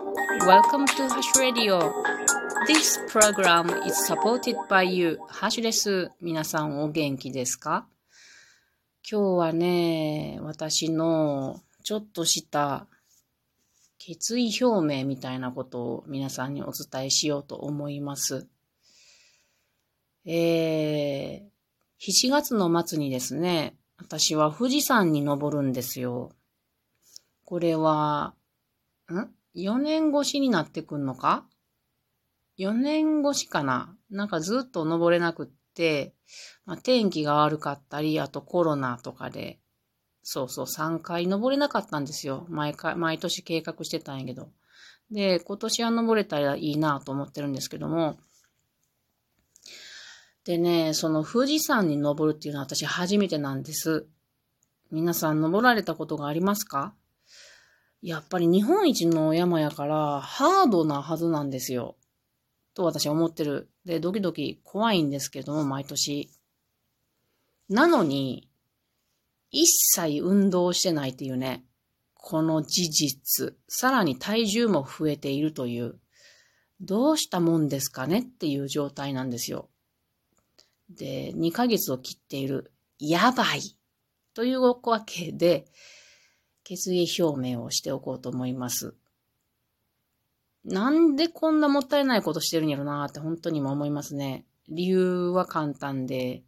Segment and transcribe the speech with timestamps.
[0.00, 1.92] Welcome to Hash Radio.
[2.66, 5.18] This program is supported by you.
[5.28, 6.10] ハッシュです。
[6.22, 7.86] 皆さんお元気ですか？
[9.08, 12.86] 今日はね、私のちょっとした
[13.98, 18.48] 決意表明みたいなことを皆さんにお伝えしようと思います。
[20.24, 26.32] えー、7月の末にですね、私は富士山に登るんですよ。
[27.44, 28.32] これは、
[29.12, 29.28] ん？
[29.56, 31.46] ?4 年越しになってくんのか
[32.58, 33.96] ?4 年越しかな？
[34.10, 36.14] なんかずっと登れなくって、
[36.66, 39.58] まあ、天気が悪かったり、あとコロナとかで、
[40.22, 42.46] そうそう、3回登れなかったんですよ。
[42.48, 44.50] 毎回、毎年計画してたんやけど。
[45.10, 48.18] で、今年は登れたらいいなと思ってるんですけども、
[50.44, 54.06] でね、その富士山に登るっていうのは私初めてなんです。
[54.90, 56.94] 皆さん登られたことがありますか？
[58.02, 61.96] やっぱり日本一の山やからハードなはずなんですよ。
[62.74, 63.68] と私は思ってる。
[63.84, 66.30] で、ドキドキ怖いんですけども、毎年。
[67.68, 68.48] なのに、
[69.50, 71.64] 一切運動してないっていうね、
[72.14, 73.56] この事実。
[73.68, 75.98] さらに体重も増えているという、
[76.80, 79.68] どうしたもんですかねっていう状態なんですよ。
[80.88, 83.76] で、2ヶ月を切っている、やばい
[84.34, 85.66] というわけで、
[86.70, 88.94] 決意表明をしておこうと思います。
[90.64, 94.46] なんでこんなもったいないことしてるんやろなって本当にも思いますね。
[94.68, 96.44] 理由は簡単で、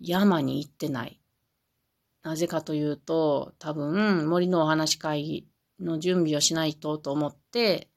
[0.00, 1.20] 山に行ってない。
[2.22, 5.48] なぜかというと、多分森のお話会
[5.80, 7.88] の準備をしないとと思って、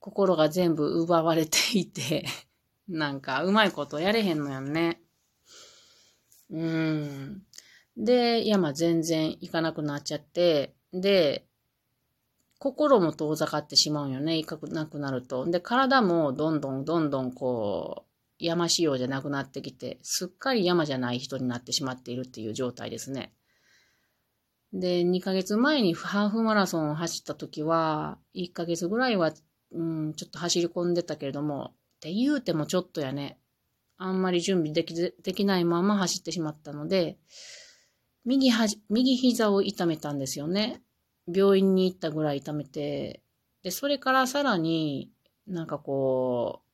[0.00, 2.24] 心が全部奪われていて
[2.88, 5.00] なんか、うまいことやれへんのやんね。
[6.50, 7.42] うーん。
[7.96, 11.46] で、山全然行かなくなっちゃって、で、
[12.58, 15.44] 心も遠ざかってしまうよね、行かなくなると。
[15.44, 23.32] で、体もどんどんどんどんこう、山仕様じゃなくなってきて、すっかり山じゃない人になってしまっているっていう状態ですね。
[24.72, 29.32] で、2ヶ月前にハーフマラソンを走った時は、1ヶ月ぐらいは、
[29.72, 33.38] うん、ちょっと走り込んでたけれども、って言うてもちょっとやね。
[33.96, 37.18] あんまり準備できできないまま走ってしまったので、
[38.24, 40.82] 右はじ右膝を痛めたんですよね。
[41.32, 43.22] 病院に行ったぐらい痛めて、
[43.62, 45.10] で、それからさらに
[45.46, 46.64] なんかこう、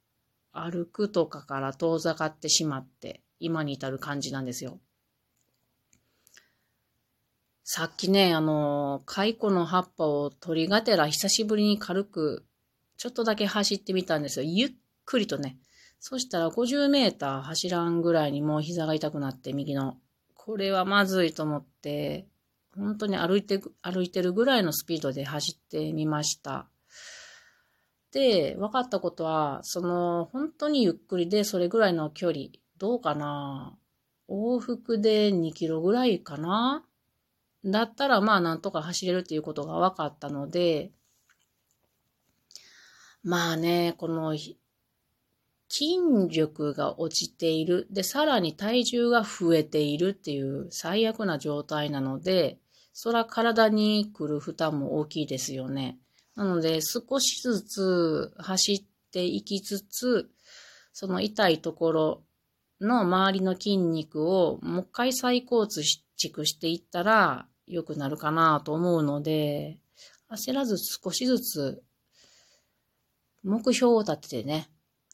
[0.52, 4.78] 歩くとかから遠ざかってしまって、今に至る感じなんですよ。
[7.64, 12.44] さっきね、あの、蚕の葉っぱを取りがてら久しぶりに軽く、
[12.96, 14.44] ちょっとだけ走ってみたんですよ。
[14.44, 14.70] ゆっ
[15.04, 15.56] くりとね。
[16.00, 19.98] そしたら50メーター走らんぐらいにもう膝が痛くなって右の。
[20.50, 22.26] これはまずいと思って、
[22.74, 26.66] 本当に歩いて、歩いてるぐらいのスピードで走ってみました。
[28.10, 32.46] で、分かったことは、その、本当にゆっくりでそれぐらいの距離、
[32.78, 33.78] どうかな？
[34.28, 36.84] 往復で2キロぐらいかな？
[37.64, 40.90] だったらまあなんとか走れるっていうことが分かったので、
[43.22, 44.36] まあね、この
[45.70, 47.86] 筋力が落ちている。
[47.90, 52.58] で、さらに体重が増えているっていう最悪な状態なので、
[52.92, 55.98] そら体に来る負担も大きいですよね。
[56.34, 60.28] なので、少しずつ走っていきつつ、
[60.92, 62.22] その痛いところ
[62.80, 69.78] の周りの筋肉をもう一回再構築していったら良くなるかなと思うので、
[70.28, 71.82] 焦らず少しずつ
[73.44, 74.68] 目標を立ててね、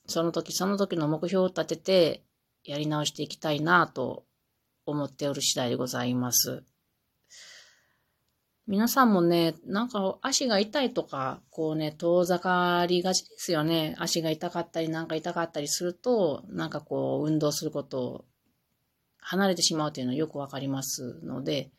[0.06, 2.22] その時その時の目標を立てて
[2.64, 4.24] やり直していきたいなと
[4.86, 6.64] 思っておる次第でございます。
[8.68, 13.94] 皆さんもね、なんか足が痛いとか、こうね、遠ざかりがちですよね。
[13.98, 18.24] 足が痛かったりなんか痛かったりすると、なんかこう運動することを
[19.18, 21.70] 離れてしまうというのはよくわかりますので、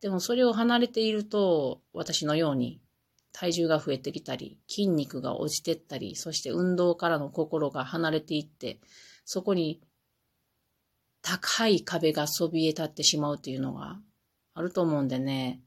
[0.00, 2.80] でもそれを離れていると、私のように
[3.32, 8.80] 体重が増えてきたり、筋肉が落ちてったり、そして運動からの心が離れていって、
[9.24, 9.80] そこに
[11.22, 13.98] 高い壁がそびえ立ってしまうっていうのが
[14.54, 15.60] あると思うんでね、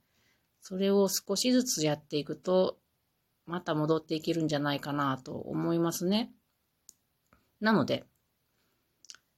[0.61, 2.77] それを少しずつやっていくと、
[3.45, 6.31] また戻っていけるんじゃないかなと思いますね。
[7.59, 8.05] なので、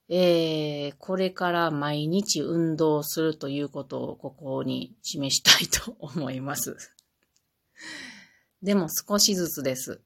[0.10, 6.78] えー、これから毎日運動するということをここに示したいと思います。
[8.64, 10.02] でも少しずつです。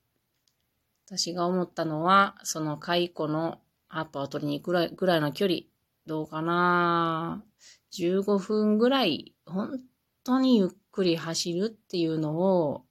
[1.06, 5.60] 私が思ったのは、その蚕の葉っぱを取りに行くぐらいぐらいの距離、
[6.08, 7.44] どうかな
[7.94, 9.80] 15分ぐらい、本
[10.24, 12.86] 当にゆっくり走るっていうのを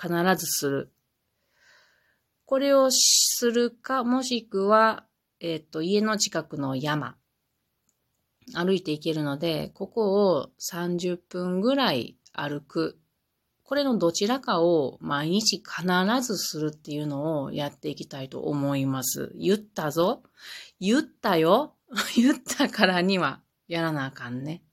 [0.00, 0.92] 必ずする。
[2.46, 5.06] これをするか、もしくは、
[5.40, 7.16] えっ、と、家の近くの山、
[8.54, 12.99] 歩いて行けるので、ここを30分ぐらい歩く。
[13.70, 15.86] これのどちらかを毎日必
[16.22, 19.30] ずするっていうのをやっていきたいと思います。
[19.36, 20.24] 言ったぞ。
[20.80, 21.76] 言ったよ。
[22.16, 24.64] 言ったからにはやらなあかんね。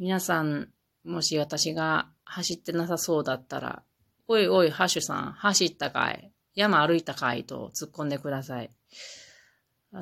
[0.00, 0.72] 皆さん、
[1.04, 3.84] もし私が走ってなさそうだったら、
[4.26, 6.32] おいおい、ハッシュさん、走ったかい？
[6.56, 8.70] 山歩いたかいと突っ込んでください。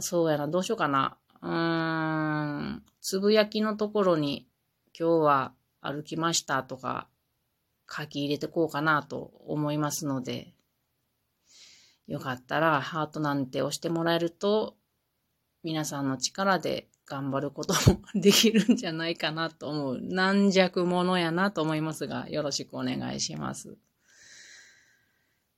[0.01, 1.19] そうやな、どうしようかな。
[1.43, 4.49] うーん、つぶやきのところに、
[4.99, 5.53] 今日は
[5.83, 7.07] 歩きましたとか、
[7.91, 10.55] 書き入れてこうかなと思いますので、
[12.07, 14.77] よかったらハートなんて押してもらえると、
[15.63, 19.99] 皆さんの力で頑張ることもできるんじゃないかなと思う。
[20.01, 23.77] 軟弱者やなと思いますが、よろしくお願いします。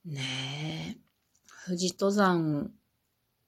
[0.04, 1.04] ねえ。
[1.66, 2.70] 富士登山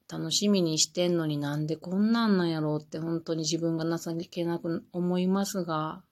[0.08, 6.02] 楽しみにしてんのになんでこんなんなんやろうって本当に自分が情けなく思いますが、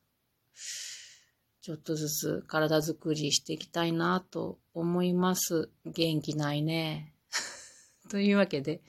[1.65, 5.71] ちょっとずつ体づくりしていきたいなと思います。
[5.87, 7.15] 元気ないね。
[8.11, 8.83] というわけで、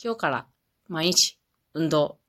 [0.00, 0.46] 今日から
[0.86, 1.40] 毎日
[1.74, 2.20] 運動、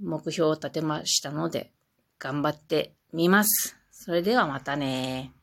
[0.00, 1.74] 目標を立てましたので、
[2.18, 3.76] 頑張ってみます。
[3.90, 5.34] それではまたね